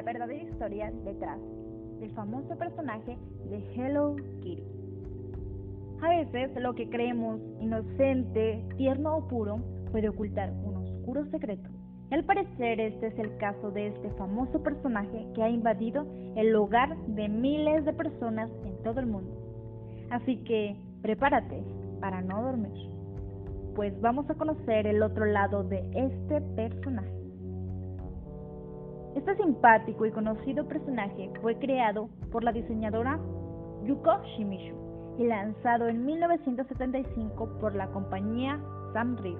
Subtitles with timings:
[0.00, 1.38] la verdadera historia detrás
[2.00, 3.18] del famoso personaje
[3.50, 4.64] de Hello Kitty.
[6.00, 9.60] A veces lo que creemos inocente, tierno o puro
[9.92, 11.68] puede ocultar un oscuro secreto.
[12.10, 16.96] al parecer este es el caso de este famoso personaje que ha invadido el hogar
[17.08, 19.30] de miles de personas en todo el mundo.
[20.08, 21.62] Así que prepárate
[22.00, 22.72] para no dormir,
[23.74, 27.19] pues vamos a conocer el otro lado de este personaje.
[29.14, 33.18] Este simpático y conocido personaje fue creado por la diseñadora
[33.84, 38.60] Yuko Shimizu y lanzado en 1975 por la compañía
[38.92, 39.38] Sanrio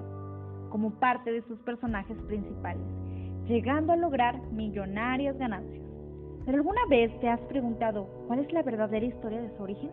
[0.69, 2.83] como parte de sus personajes principales,
[3.47, 5.83] llegando a lograr millonarias ganancias.
[6.45, 9.91] ¿Pero alguna vez te has preguntado cuál es la verdadera historia de su origen?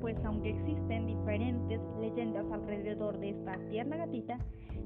[0.00, 4.38] Pues aunque existen diferentes leyendas alrededor de esta tierna gatita,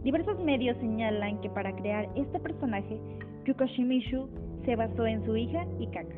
[0.02, 3.00] diversos medios señalan que para crear este personaje
[3.48, 4.28] Yuko Shimizu
[4.66, 6.14] se basó en su hija Ikaka,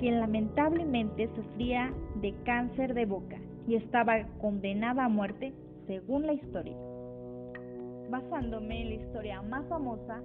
[0.00, 3.36] quien lamentablemente sufría de cáncer de boca
[3.68, 5.54] y estaba condenada a muerte
[5.86, 6.76] según la historia.
[8.10, 10.20] Basándome en la historia más famosa,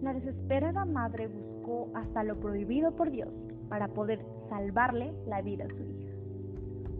[0.00, 3.28] la desesperada madre buscó hasta lo prohibido por Dios
[3.68, 6.12] para poder salvarle la vida a su hija.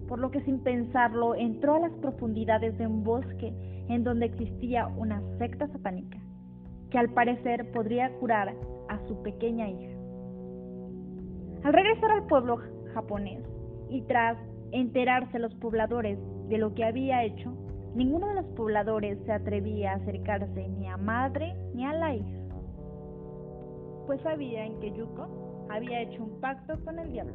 [0.06, 3.54] Por lo que sin pensarlo entró a las profundidades de un bosque
[3.88, 6.18] en donde existía una secta satánica
[6.90, 8.54] que al parecer podría curar
[8.88, 9.96] a su pequeña hija.
[11.64, 12.58] Al regresar al pueblo
[12.94, 13.42] japonés
[13.88, 14.36] y tras
[14.72, 16.18] enterarse los pobladores
[16.48, 17.52] de lo que había hecho,
[17.94, 22.38] ninguno de los pobladores se atrevía a acercarse ni a madre ni a la hija,
[24.06, 27.34] pues sabían que Yuko había hecho un pacto con el diablo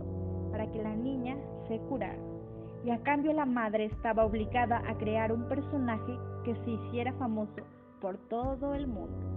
[0.51, 2.17] para que la niña se curara,
[2.83, 7.63] y a cambio la madre estaba obligada a crear un personaje que se hiciera famoso
[8.01, 9.34] por todo el mundo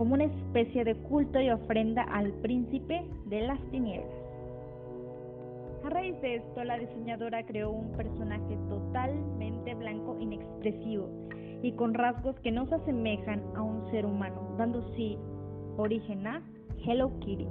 [0.00, 4.08] como una especie de culto y ofrenda al príncipe de las tinieblas.
[5.84, 11.06] A raíz de esto, la diseñadora creó un personaje totalmente blanco, inexpresivo
[11.60, 15.18] y con rasgos que no se asemejan a un ser humano, dando sí
[15.76, 16.42] origen a
[16.82, 17.46] Hello Kitty,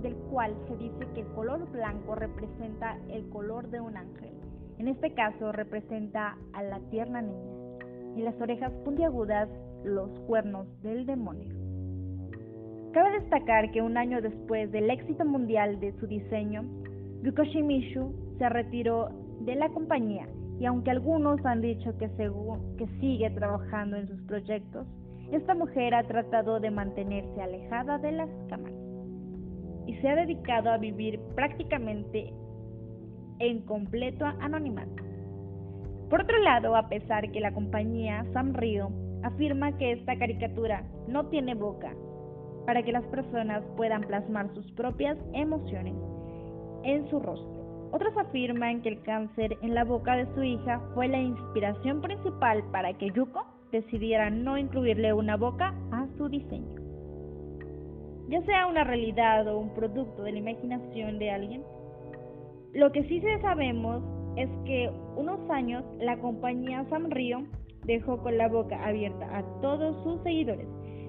[0.00, 4.32] del cual se dice que el color blanco representa el color de un ángel.
[4.78, 7.53] En este caso representa a la tierna niña
[8.16, 9.48] y las orejas puntiagudas
[9.84, 11.52] los cuernos del demonio.
[12.92, 16.62] Cabe destacar que un año después del éxito mundial de su diseño,
[17.22, 19.08] Yuko se retiró
[19.40, 20.28] de la compañía
[20.60, 22.08] y aunque algunos han dicho que,
[22.78, 24.86] que sigue trabajando en sus proyectos,
[25.32, 28.78] esta mujer ha tratado de mantenerse alejada de las cámaras
[29.86, 32.32] y se ha dedicado a vivir prácticamente
[33.40, 35.03] en completo anonimato.
[36.10, 38.90] Por otro lado, a pesar que la compañía Sanrio
[39.22, 41.92] afirma que esta caricatura no tiene boca
[42.66, 45.94] para que las personas puedan plasmar sus propias emociones
[46.82, 47.90] en su rostro.
[47.92, 52.64] Otros afirman que el cáncer en la boca de su hija fue la inspiración principal
[52.72, 56.80] para que Yuko decidiera no incluirle una boca a su diseño.
[58.28, 61.62] Ya sea una realidad o un producto de la imaginación de alguien,
[62.72, 64.02] lo que sí sabemos
[64.36, 67.46] es que unos años la compañía Sanrio
[67.86, 70.66] dejó con la boca abierta a todos sus seguidores,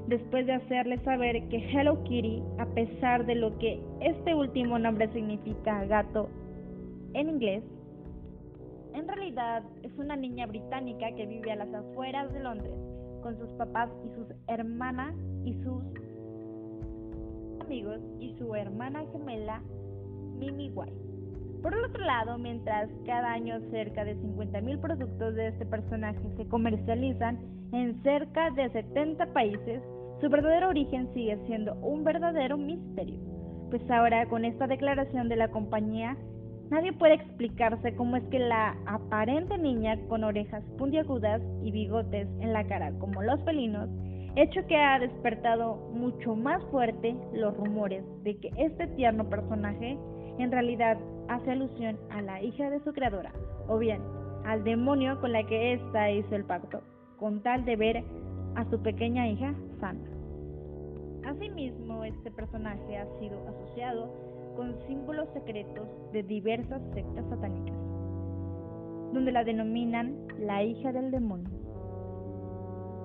[0.07, 5.11] después de hacerles saber que Hello Kitty, a pesar de lo que este último nombre
[5.13, 6.29] significa gato
[7.13, 7.63] en inglés,
[8.93, 12.73] en realidad es una niña británica que vive a las afueras de Londres
[13.21, 15.83] con sus papás y sus hermanas y sus
[17.59, 19.61] amigos y su hermana gemela
[20.37, 21.14] Mimi White.
[21.65, 27.39] Por otro lado, mientras cada año cerca de 50.000 productos de este personaje se comercializan
[27.73, 29.81] en cerca de 70 países,
[30.21, 33.19] su verdadero origen sigue siendo un verdadero misterio.
[33.71, 36.15] Pues ahora con esta declaración de la compañía,
[36.69, 42.53] nadie puede explicarse cómo es que la aparente niña con orejas puntiagudas y bigotes en
[42.53, 43.89] la cara como los felinos,
[44.35, 49.97] hecho que ha despertado mucho más fuerte los rumores de que este tierno personaje
[50.39, 50.97] en realidad
[51.27, 53.31] hace alusión a la hija de su creadora,
[53.67, 54.01] o bien
[54.45, 56.81] al demonio con la que ésta hizo el pacto,
[57.17, 58.03] con tal de ver
[58.55, 59.99] a su pequeña hija sana.
[61.25, 64.07] Asimismo, este personaje ha sido asociado
[64.55, 67.75] con símbolos secretos de diversas sectas satánicas,
[69.13, 71.49] donde la denominan la hija del demonio.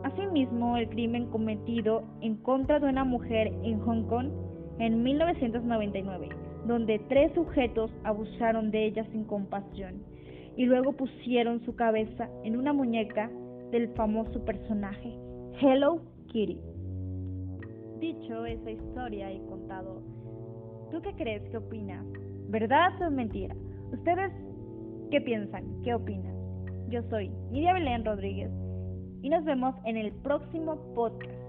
[0.05, 4.29] Asimismo, el crimen cometido en contra de una mujer en Hong Kong
[4.79, 6.29] en 1999
[6.67, 10.03] donde tres sujetos abusaron de ella sin compasión
[10.57, 13.31] y luego pusieron su cabeza en una muñeca
[13.71, 15.15] del famoso personaje
[15.61, 16.61] Hello Kitty.
[17.99, 20.03] Dicho esa historia y contado.
[20.91, 21.43] ¿Tú qué crees?
[21.51, 22.05] ¿Qué opinas?
[22.49, 23.55] ¿Verdad o mentira?
[23.93, 24.33] ¿Ustedes
[25.11, 25.83] qué piensan?
[25.83, 26.35] ¿Qué opinan?
[26.89, 28.51] Yo soy Lidia Belén Rodríguez
[29.23, 31.40] y nos vemos en el próximo podcast.